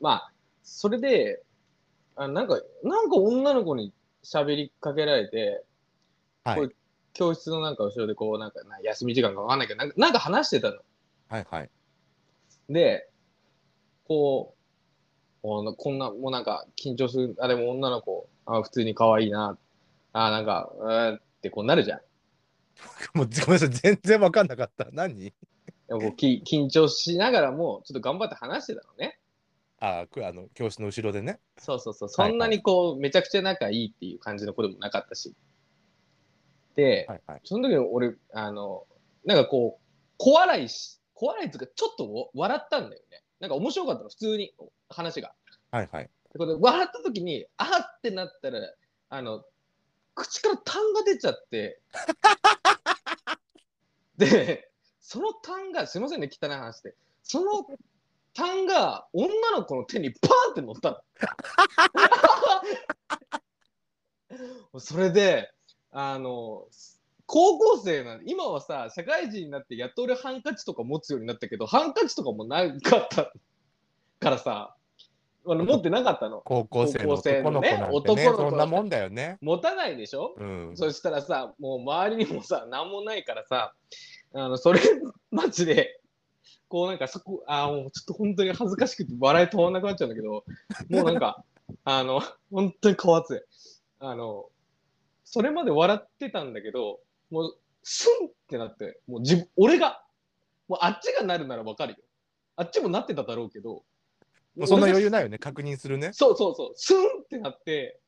[0.01, 1.42] まあ、それで、
[2.14, 3.92] あなんか、なんか女の子に
[4.25, 5.62] 喋りかけられて、
[6.44, 6.68] はいこれ
[7.12, 10.77] 教室のなんか後ろでこう、なんかな休み時間かわかんないけど、なんかなんか話してたの。
[11.29, 11.71] はいはい。
[12.69, 13.09] で、
[14.07, 14.55] こ
[15.43, 19.57] う、こんな、もうなんか緊張する、あ、でも女の子、あ、普通に可愛いな、
[20.12, 22.01] あ、なんか、うーんってこうなるじゃん。
[23.15, 24.89] もうごめんなさい、全然わかんなかった。
[24.93, 25.33] 何？
[25.89, 29.21] でもこうき緊張しながらも、ちょっと頑張って話してたのね。
[29.79, 31.39] あくあの、教室の後ろでね。
[31.59, 35.35] そうそうそう、はいそんなにこう、めちゃくちゃ仲いいっていう感じの子でもなかったし。
[36.75, 37.41] で、はいはい。
[37.45, 38.87] その時に俺、あの、
[39.25, 39.85] なんかこう、
[40.19, 43.22] 小笑いし、小笑いっていうか、ちょっとわ笑ったんだよね。
[43.40, 44.55] なんか面白かったの、普通に
[44.88, 45.35] 話が。
[45.70, 46.11] はいはい。
[46.33, 48.61] でこれ笑った時に、あーってなったら、
[49.09, 49.44] あの、
[50.14, 51.81] 口から痰が出ちゃって、
[54.16, 56.94] で、その痰が、すいませんね、汚い話で。
[57.22, 57.66] その
[58.35, 61.02] 痰が女の子の手にパーンって乗った
[64.72, 64.72] の。
[64.81, 65.52] それで、
[65.90, 66.68] あの、
[67.27, 73.33] 高校生なん今はさ、社会人になってやっと俺ハンカチとか持つようになったけど、ハンカチとかもなかった
[74.21, 74.77] からさ、
[75.49, 76.43] あの持ってなかったの。
[76.45, 79.39] 高校生の男の子のねね、男の子そんなもんだよね。
[79.41, 80.73] 持たないでしょ、うん。
[80.75, 83.75] そしたらさ、もう周りにもさ、なんもないからさ、
[84.33, 84.81] あの、それ、
[85.31, 86.01] マジで、
[86.69, 90.45] こうなんかそこ、あーもうちょっと本当に恥ずかしくて笑い止まんなくなっちゃうんだけど、
[90.91, 91.45] もうなんか、
[91.85, 93.41] あの、本当に顔熱い。
[94.01, 94.47] あの、
[95.25, 100.05] それまで笑ってたんだけど、もう、スンってなって、もう自分、俺が、
[100.69, 101.99] もうあっちがなるならわかるよ。
[102.57, 103.85] あっちもなってただろうけど、
[104.57, 106.12] もうそんな余裕ないよね、確認するね。
[106.12, 108.01] そうそうそう、スンってなって、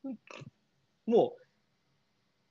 [1.05, 1.41] もう、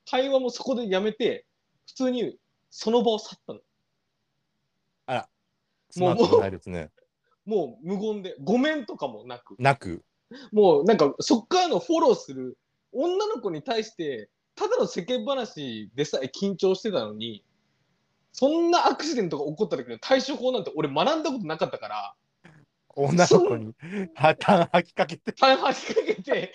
[0.08, 1.44] 会話もそこでやめて、
[1.86, 2.38] 普通に
[2.70, 3.60] その場を去ったの。
[5.90, 6.90] スマートじゃないですね。
[7.44, 10.04] もう無言で、ごめんとかもなく、なく。
[10.52, 12.58] もうなんかそっからのフォローする
[12.92, 17.44] 女の子に対して、ただの世間話でさえ緊張してたのに、
[18.32, 22.14] そんなアクシデントが起こった時の対処法なんて俺学んだことなかったから、
[22.96, 23.72] 女の子に
[24.14, 26.52] 破綻吐きかけて、大吐きかけて、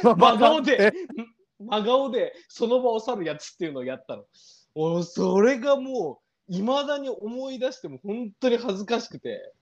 [0.00, 0.92] 真顔でで、
[1.58, 4.24] 真顔でその場を去るやつっていうのをやったの。
[4.76, 9.52] おそれがもう、いまだに思い出しても本当に恥ずかしくて。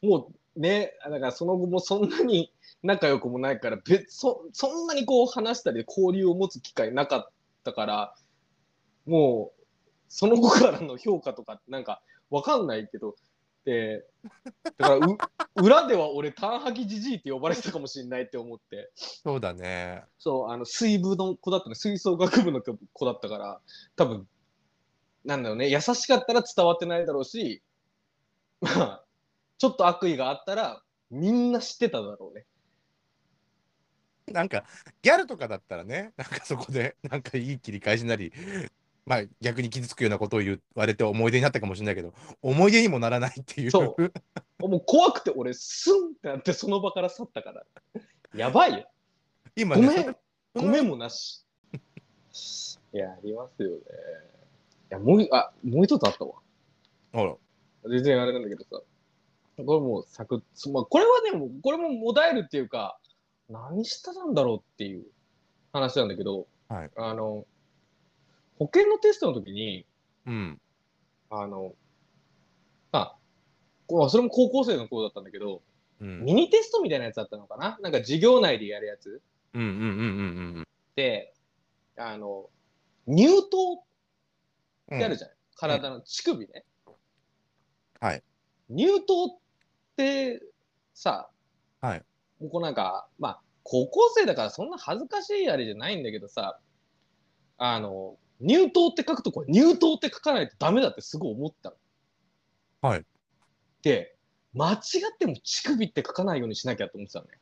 [0.00, 2.50] もうね、だからその後もそんなに
[2.86, 7.28] 仲良くもないから、別そそんなにこう話したり交流を持つ機会なかっ
[7.64, 8.14] たから、
[9.06, 9.62] もう、
[10.08, 13.16] その後からの評価とかなんかわかんないけど、
[13.64, 14.06] で、
[14.78, 15.18] だからう
[15.56, 18.92] 裏では俺、単吐きじじいって呼ばれてたかもしれないって思って。
[18.94, 20.04] そうだね。
[20.18, 23.60] そう、あの、水部の子だったの、吹奏楽部の子だったから、
[23.96, 24.28] 多分、
[25.24, 27.62] なんだろうね、優しかったら伝わってないだろうし、
[28.60, 29.04] まあ、
[29.58, 32.46] ちょっと悪意があったら、みんな知ってただろうね。
[34.32, 34.64] なんか、
[35.02, 38.32] ギャルとかだったらね、なんかそこで、なんかいい切り返しなり、
[39.04, 42.12] まあ逆に傷つくようなことを言われて思い出になったかもしれないけど、
[42.42, 43.70] 思い出にもならないっていう。
[43.70, 44.12] そう
[44.58, 47.64] もう怖くて俺、スンってなってその場から去ったから。
[48.34, 48.88] やばいよ。
[49.54, 51.44] 今ね、ごめん、そごめんもなし。
[52.92, 53.76] いや、ありますよね。
[53.76, 53.80] い
[54.90, 56.34] や、もう、あ、もう一つあったわ。
[57.12, 58.82] ほら、全然あれなんだけどさ、
[59.56, 62.98] これもうサクッそまあ、これはね、これももだえるっていうか、
[63.48, 65.04] 何したんだろうっていう
[65.72, 67.46] 話なんだけど、はいあの、
[68.58, 69.86] 保険のテストの時に、
[70.26, 70.60] うん、
[71.30, 71.74] あの、
[72.92, 73.16] ま
[74.04, 75.62] あ、それも高校生の頃だったんだけど、
[76.00, 77.78] うん、ミニテストみたいなやつだったのかな？
[77.80, 79.22] なんか授業内でやるやつ
[79.54, 79.82] うん、うん、うん、う
[80.60, 81.32] ん、で、
[81.96, 82.50] あの、
[83.08, 83.84] 乳頭
[84.88, 84.96] うん。
[84.96, 85.30] ってあるじゃん。
[85.56, 86.64] 体の乳首ね。
[88.00, 88.22] はい。
[88.70, 89.38] 乳頭っ
[89.96, 90.42] て
[90.92, 91.28] さ、
[91.80, 92.04] はい。
[92.40, 96.58] こうなんか、まあ、高校生だからそんな恥ずかしいあれじゃないんだけどさ、
[97.58, 101.70] あの、乳頭って書くとこれ乳頭って書かないとダメだってすごい思った
[102.82, 102.90] の。
[102.90, 103.04] はい。
[103.82, 104.14] で、
[104.54, 107.32] 間違っても乳首って書かないようにしなきゃと思ってたのね。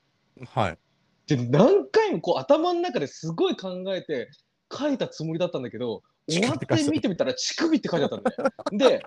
[0.46, 0.78] はい。
[1.26, 4.30] で、何回もこう頭の中ですごい考えて
[4.72, 8.50] 書いたつもりだったんだけど、終わって見てみたら乳首って書いてあったんだよ。
[8.98, 9.02] で、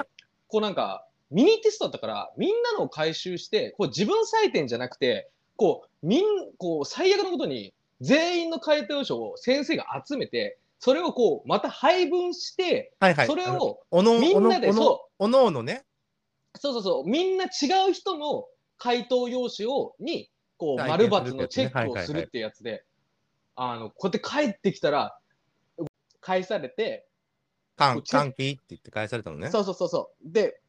[0.47, 6.22] こうなんか、ミニテストだったから、みんなのを回収して、こう自分採点じゃなくて、こう、みん、
[6.58, 13.28] こう、最悪のことに、全員の回答書を先生が集めて、それをこう、また配分して、はい、はい。
[13.28, 15.84] それを、みんなでそおのおのね、
[16.56, 18.46] そうそうそう、みんな違う人の
[18.78, 22.86] 回答用紙を、に、こう、体丸験するってやつね×のチェックをするってやつで、
[23.56, 25.20] あの、こうやって帰ってきたら、
[26.22, 27.08] 返されて、
[27.78, 29.50] 歓喜って言って返されたのね。
[29.50, 30.32] そうそうそうそう。
[30.32, 30.62] で、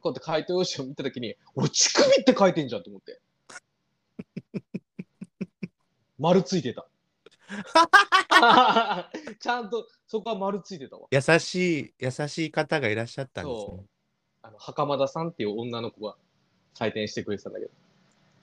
[0.00, 3.20] こうやって回答用紙を見たときに、俺、乳首って書いてんじゃんと思って。
[6.18, 6.86] 丸ついてた。
[9.40, 11.06] ちゃんとそこは丸ついてたわ。
[11.10, 13.84] 優しい、優しい方がいらっしゃったんですねそ。
[14.42, 16.16] あの袴田さんっていう女の子が
[16.74, 17.70] 採点してくれてたんだけど、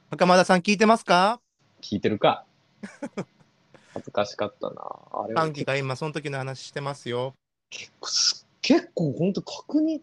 [0.10, 1.40] 袴田さん聞いてますか？
[1.82, 2.46] 聞いてるか
[3.94, 4.82] 恥ずかしかったな。
[5.12, 7.36] あれは歓喜が今その時の話してますよ。
[7.70, 10.02] 結構す、結構本当確認、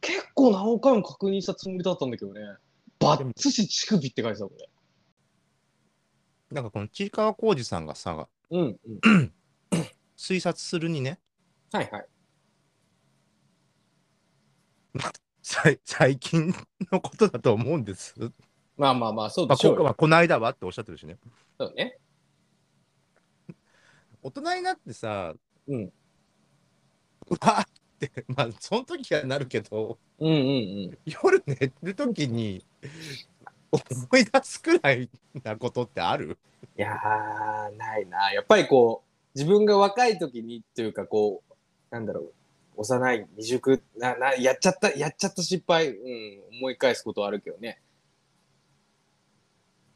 [0.00, 2.40] 結構何回も確認したつもりだったんだけどね。
[2.98, 4.68] バッツシ乳首って書いてたもんね。
[6.50, 9.32] なんかこのちいかわこうじさんがさ、うん、うん。
[10.16, 11.18] 推察するにね、
[11.72, 12.06] はいはい。
[15.42, 16.54] さい最近
[16.90, 18.14] のことだと思うんです。
[18.76, 19.94] まあまあまあ、そうまあ、でしょうよ。
[19.94, 21.18] この間はっておっしゃってるしね。
[21.58, 21.98] そうね。
[24.22, 25.34] 大人になってさ、
[25.66, 25.84] うん。
[25.84, 25.92] う
[27.40, 27.64] わっ
[27.98, 30.40] て、まあ、その時はなるけど、うんうんう
[30.90, 30.98] ん。
[31.04, 32.64] 夜寝る時に
[33.90, 35.08] 思い出すくらい
[35.42, 36.38] なことってある？
[36.76, 38.32] いやー、ないな。
[38.32, 41.54] やっぱりこう、自分が若い時にっていうか、こう、
[41.90, 42.32] なんだろう、
[42.76, 47.80] 幼い未熟な、な、やっちゃった、やっちゃった失敗、うん、思い返すことはあるけどね。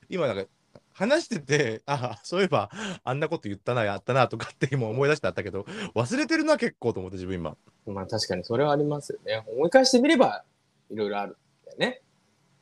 [0.09, 0.45] 今なんか
[0.93, 2.69] 話してて、あそういえば
[3.05, 7.57] あんなこと言ったな、やったなとかって今思い出してあったけど、忘れてるな、結構と思って自分今。
[7.87, 9.45] まあ確かにそれはありますよね。
[9.47, 10.45] 思い返してみれば、
[10.91, 12.03] いろいろあるんだよね。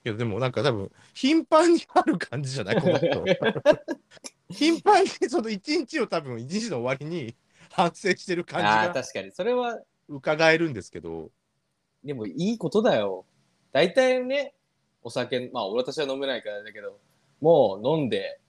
[0.09, 2.81] けどでもなんか多分頻繁にある感じじゃない？
[2.81, 3.25] この人
[4.51, 7.35] 頻繁にその一日を多分一日の終わりに
[7.73, 9.33] 反省してる感ああー、じが確かに。
[9.33, 11.31] それは、伺えるんですけど、
[12.03, 13.27] でもいいことだよ。
[13.73, 14.55] 大体ね、
[15.03, 16.99] お酒、まあ、私は飲めないからだけど、
[17.41, 18.41] もう飲んで、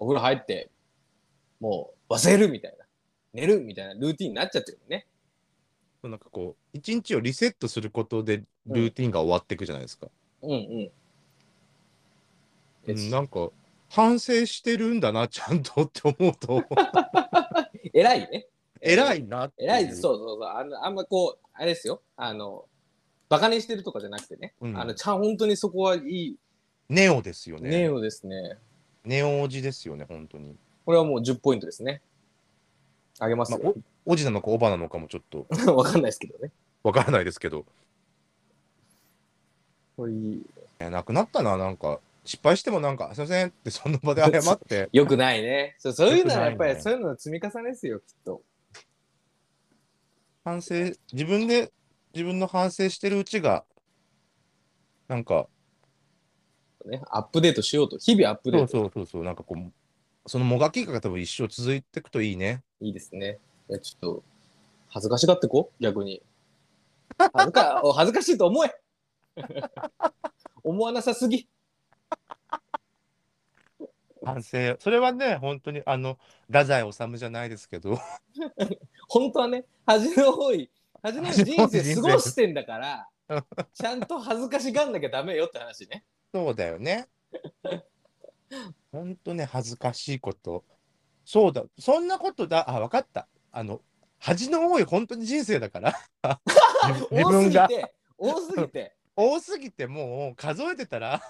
[0.00, 0.70] お風呂入って、
[1.60, 2.86] もう忘れるみたいな、
[3.32, 5.06] 寝るみたいなルーティンになっちゃってるね。
[6.02, 10.10] なんかこう、一日をリセットすることでルーティンが終わっていくじゃないですか。
[10.42, 10.90] うんうん。
[12.88, 13.50] うん、なんか、
[13.88, 16.62] 反省してるんだな、ちゃんとって思うと、
[17.92, 18.46] 偉いね。
[18.80, 19.50] 偉いな。
[19.58, 20.00] 偉いです。
[20.00, 20.48] そうそうそう。
[20.48, 22.00] あのあんまこう、あれですよ。
[22.16, 22.66] あの、
[23.28, 24.54] バカにしてるとかじゃなくてね。
[24.60, 26.36] うんあの、ちゃん、本当にそこはいい、
[26.88, 27.70] ネオですよね。
[27.70, 28.58] ネオですね。
[29.04, 30.56] ネオおじですよね、本当に。
[30.84, 32.02] これはもう10ポイントですね。
[33.18, 33.74] あげますまあよ。
[34.04, 36.50] おじなのかおばなのかもちょっと わかんないですけどね。
[36.82, 37.64] わからないですけど、
[40.00, 40.46] これいい。
[40.78, 45.76] えなくなったな、なんか、失敗してもなんか、すいませんってその場で 謝って、よくないね。
[45.78, 48.42] そうそういうのはやっぱり、ねそういうのの積み重ねですよ、きっと。
[50.42, 50.74] 反省、
[51.12, 51.70] 自分で、
[52.14, 53.66] 自分の反省してるうちが、
[55.06, 55.48] なんか、
[56.86, 57.98] ね、アップデートしようと。
[57.98, 58.68] 日々アップデート。
[58.68, 59.72] そうそうそう、なんかこう、
[60.26, 62.62] そのもがきが多分一生続いていくといいね。
[62.80, 63.38] いいですね。
[63.68, 64.22] いや、ちょっと、
[64.88, 66.22] 恥ずかしがってこ逆に。
[67.34, 68.74] 恥ずか、お恥ずかしいと思え
[70.62, 71.48] 思わなさすぎ。
[74.24, 77.98] 反省、それはね、本当に、あの、太宰治じゃないですけど、
[79.08, 80.70] 本当はね、恥の多い、
[81.02, 83.08] 恥の多い人生過ごしてんだから、
[83.72, 86.04] ちゃんと恥ずかしがんなきゃダメよって話ね。
[86.32, 87.08] そうだよね。
[88.92, 90.64] 本当ね、恥ずかしいこと。
[91.24, 93.28] そうだ、そんなことだ、あ、わかった。
[93.52, 93.80] あの、
[94.18, 95.94] 恥の多い本当に人生だから。
[96.84, 98.96] 自 自多す分がぎて、多すぎて。
[99.20, 101.22] 多すぎてもう数えてたら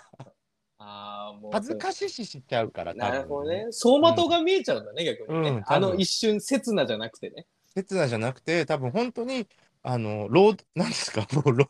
[0.80, 1.52] ああ、もう。
[1.52, 3.66] 恥ずかしししちゃうから、なるほどね。
[3.66, 5.50] 走馬灯が見えちゃうんだね、逆にね。
[5.50, 7.46] うんあの一瞬、刹那じゃなくてね。
[7.74, 9.46] 刹那じゃなくて、多分本当に、
[9.82, 11.68] あの、ロード、なんですか、 もうロー、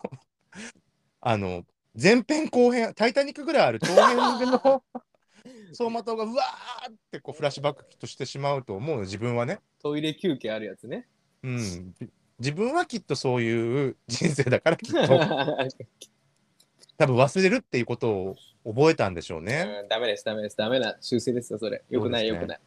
[1.21, 1.65] あの、
[2.01, 3.95] 前編後編、タイタニックぐらいある長
[4.39, 4.85] 編の
[5.71, 9.61] 走馬灯がうわーってこうフラッシュバックとしてしまうと思うの、自分はね。
[9.83, 11.09] トイレ休憩あるやつね。
[11.43, 11.95] うん。
[12.40, 14.98] 自分はきっとそういう人生だから、きっと
[16.96, 19.81] 多分忘れるっていうことを覚えたんでしょうね。
[19.83, 21.85] うんダメです、ダメです、ダメな修正ですよ、それ。
[21.88, 22.61] よくない、よくない。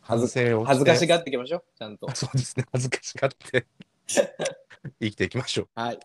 [0.00, 2.14] 反省を恥ずかしががっていきましょう、ちゃんと。
[2.14, 2.66] そうですね。
[2.72, 3.66] 恥ずかしがって
[5.00, 5.68] 生きていきましょう。
[5.74, 5.98] はい。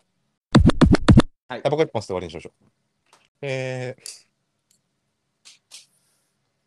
[1.48, 2.52] タバコ一本吸って終わりにしましょう。
[3.42, 4.26] えー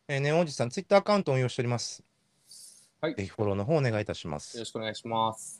[0.09, 2.03] えー、ネオおじさん、ツイッターアカウントを運用しております。
[3.01, 4.65] はいぜひフォローの方お願いいたしまよろす。
[4.65, 5.58] しくお願いします。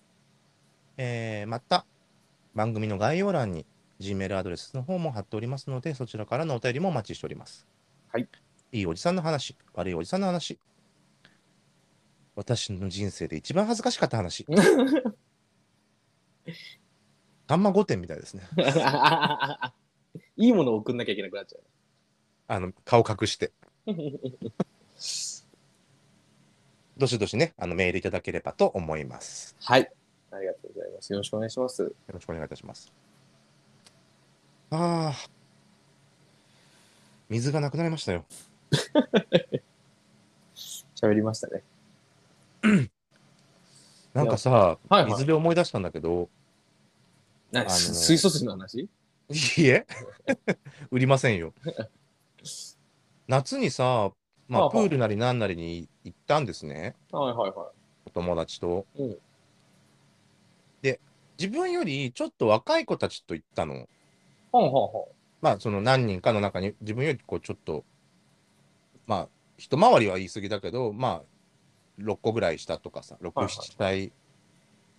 [1.02, 1.86] えーまた、
[2.54, 3.66] 番組の概要欄に
[4.02, 7.66] Gmail アドレスの方も貼っておりますので、そちらからのお便りもお待ちしております。
[8.12, 8.28] はい。
[8.74, 10.60] いいおじさんの話、悪いおじさんの話。
[12.36, 14.46] 私の人生で一番恥ずかしかった話。
[17.48, 18.44] ガンマ5点みたいですね。
[20.36, 21.60] いいものを送んなきゃいけなくなっちゃ
[22.50, 23.54] あの、顔隠して。
[23.88, 23.94] う。
[26.98, 29.56] どしどしね、あのメールいただければと思います。
[29.62, 29.90] はい。
[30.32, 31.12] ありがとうございます。
[31.12, 31.84] よろしくお願いします。
[31.84, 32.92] よろしくお願いいたします。
[34.72, 35.30] ああ。
[37.30, 38.26] 水がなくなりましたよ。
[40.96, 41.64] 喋りましたね。
[44.14, 46.30] なんかさ、はいはい水で思い出したんだけど、
[47.52, 48.82] 何、あのー水素水の話？
[48.82, 48.88] い
[49.62, 49.86] いえ、
[50.92, 51.54] 売りませんよ。
[53.28, 54.12] 夏にさ、
[54.48, 57.72] まあ、プールなりなんなりに行ったんですね、はいはいは
[58.06, 58.86] お友達と。
[58.96, 59.18] うん
[60.82, 61.00] で、
[61.40, 63.76] 自分よりちょっと若い子たちと行ったの。
[63.76, 63.88] い。
[64.52, 65.12] ほんほんほ
[65.42, 67.86] まあ、その何人かの中に、自分よりこうちょっと、
[69.08, 74.12] まあ、一回りは言い過ぎだけど、まあ、6個ぐらい下とかさ、6、はいはい7歳、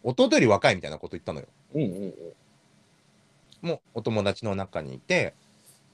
[0.03, 1.47] 弟より若いみたいなこと言ったのよ。
[1.75, 1.79] ん。
[1.79, 3.69] うんうんうん。
[3.69, 5.35] もうお友達の中にいて、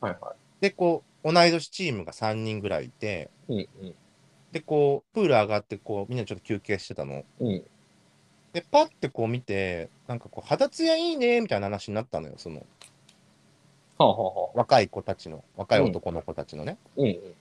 [0.00, 3.62] はいはで、こう、同い年チームが3人ぐらいいて、い。
[3.62, 3.94] うん
[4.52, 7.24] で、こう、プール上がって、こう、みんなちょっと休憩してたの。
[7.40, 7.62] うん。
[8.56, 8.62] うん。
[8.62, 12.58] で、パッてこう見て、なんかこう、肌ツヤいいね、みたいな話になったのよ、その、
[13.98, 14.58] はあはあはあ。
[14.58, 16.78] 若い子たちの、若い男の子たちのね。
[16.96, 17.34] うんうん。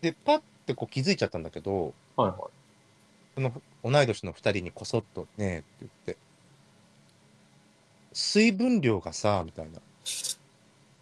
[0.00, 2.40] で、パッてこう気づいちゃったんだけど、はいはい。
[3.36, 3.52] その
[3.84, 6.16] 同い年の2人にこそっと「ねえ」って言って
[8.14, 9.78] 「水分量がさ」みたいな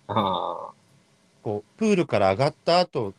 [0.09, 0.73] あ
[1.45, 3.15] こうプールから上がった後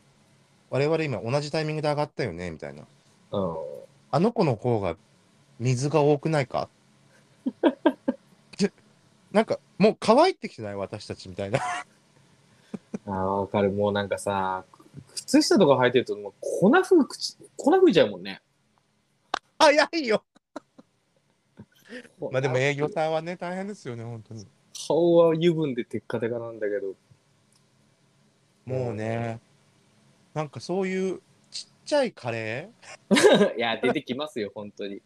[0.69, 2.83] 我々今同じタイミングで上がったよねみたいな
[3.31, 3.37] あ。
[3.37, 3.55] うん。
[4.11, 4.97] あの子の方が
[5.59, 6.69] 水が多くないか？
[8.57, 8.71] で
[9.31, 10.75] なんかもう乾いてきてない？
[10.75, 11.59] 私たちみたいな
[13.07, 13.71] ああ、わかる。
[13.71, 14.65] もうなんかさ、
[15.13, 18.41] 靴下とか履いてると、もう粉吹く口、粉吹いちゃうもんね。
[19.59, 20.23] 早いよ
[22.19, 24.45] まあでも営業さんはね大変ですよね本当に
[24.87, 26.93] 顔は油分でテッカテカなんだけど。
[28.65, 29.39] もうね、
[30.33, 32.69] なんかそういうちっちゃいカレ
[33.55, 35.01] いや、出てきますよ、本当に。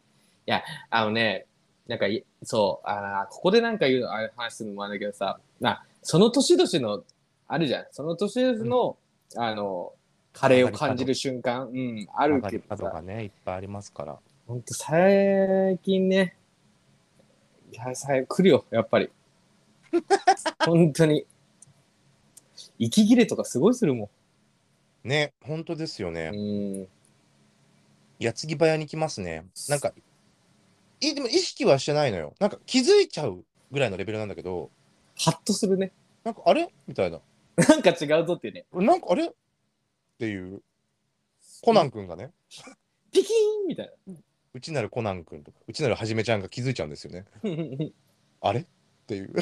[0.50, 1.46] いや、あのね、
[1.88, 7.04] なんかい、そう、あーここでなんか言うの、あれ話すのもあるんだけどさ、まあ、その年々の、
[7.48, 7.86] あるじゃん。
[7.92, 8.98] その年々の、
[9.36, 9.94] あの、
[10.34, 14.18] カレーを感じる瞬間、うん、あー、るけどさ、ね、いっぱいありますから。
[14.48, 16.36] ほんと最近ね、
[17.72, 19.12] いや、さ来るよ、やっぱり。
[20.66, 21.28] 本当に。
[22.80, 24.10] 息切れとかすごいするも
[25.04, 26.32] ね、本当ですよね。
[26.32, 26.34] ん。
[26.34, 26.88] うん。
[28.18, 29.46] 矢継ぎ早に来ますね。
[29.70, 29.94] なんか、
[31.02, 32.36] いでも意識はしてないのよ。
[32.40, 34.72] なんか気づいちゃうぐらいのレベルなんだけど、
[35.18, 35.92] ハッとするね。
[36.24, 36.74] なんかあれ？
[36.88, 37.20] みたいな。
[37.58, 38.66] なんか違うぞっていうね。
[38.74, 39.28] なんかあれ？
[39.28, 39.32] っ
[40.18, 40.62] ていう。
[41.62, 42.32] コナン君がね、
[43.12, 43.92] ピキーンみたい
[44.54, 47.26] 内なるコナン君とか、内なるはじめちゃんが気づいちゃうんですよね。
[47.44, 47.50] な。
[48.50, 48.62] あれ？
[48.62, 48.66] っ
[49.08, 49.34] ていう。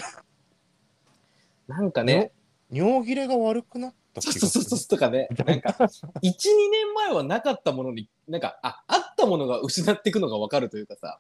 [1.68, 2.32] なんかね、
[2.72, 3.94] 尿切れが悪くなっ
[4.26, 5.88] た気がそうそうそうすそうとかね、なんか、1、
[6.22, 11.20] 2年前はなかったものに、なんか、あ、あったものが失っていくのがわかるというかさ、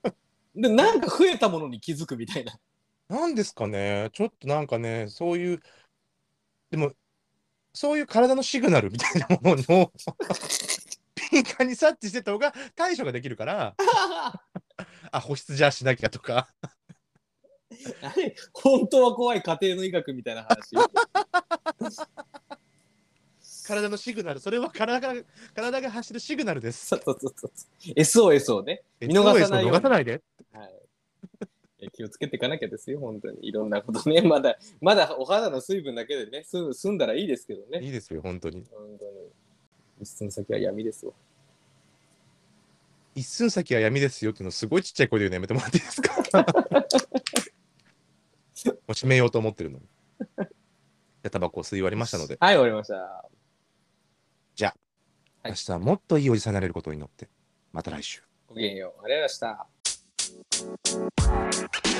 [0.54, 2.52] で、なんか増えたものに気づくみたいな。
[2.52, 2.58] る。
[3.08, 5.62] なんですかね、ちょっとなんかね、そういう、
[6.70, 6.92] でも、
[7.72, 9.92] そういう体のシグナルみたいなものを
[11.30, 13.74] 敏感に察知してた方が対処ができるから、
[15.10, 16.48] あ、保湿じゃあしなきゃとか、
[18.02, 20.70] あ れ本当は怖い家庭の医学みたいな話。
[23.66, 25.22] 体のシグナル、それは体が
[25.54, 26.86] 体が発してるシグナルです。
[26.86, 27.92] そうそうそうそう。
[27.94, 30.22] SOS をね、見逃さないように逃さないで。
[30.52, 30.70] はい。
[31.80, 33.46] いや気をつけていかなきゃですよ、本当に。
[33.46, 34.20] いろんなことね。
[34.28, 37.80] まだ、まだお肌の水分だけでね、す済んだらいいですけどね。
[37.82, 38.64] いいですよ、本当に。
[38.70, 39.30] 本当に。
[40.02, 41.12] 一寸先は闇ですわ。
[43.14, 46.84] 一寸先は闇ですよっていうのすごいちっちゃい声で言うのやめてもらっていいですか？
[48.64, 49.84] もう閉めようと思ってるのに。
[50.38, 52.94] じゃあタバコを吸い終わりましたので、はい、終わりました。
[52.94, 53.34] はい
[55.46, 57.28] 明日はもっといいおじさんになれることを祈って、
[57.70, 58.22] また来週。
[58.48, 59.04] ごきげんよう。
[59.04, 59.68] ありがとうございま
[61.68, 61.93] した。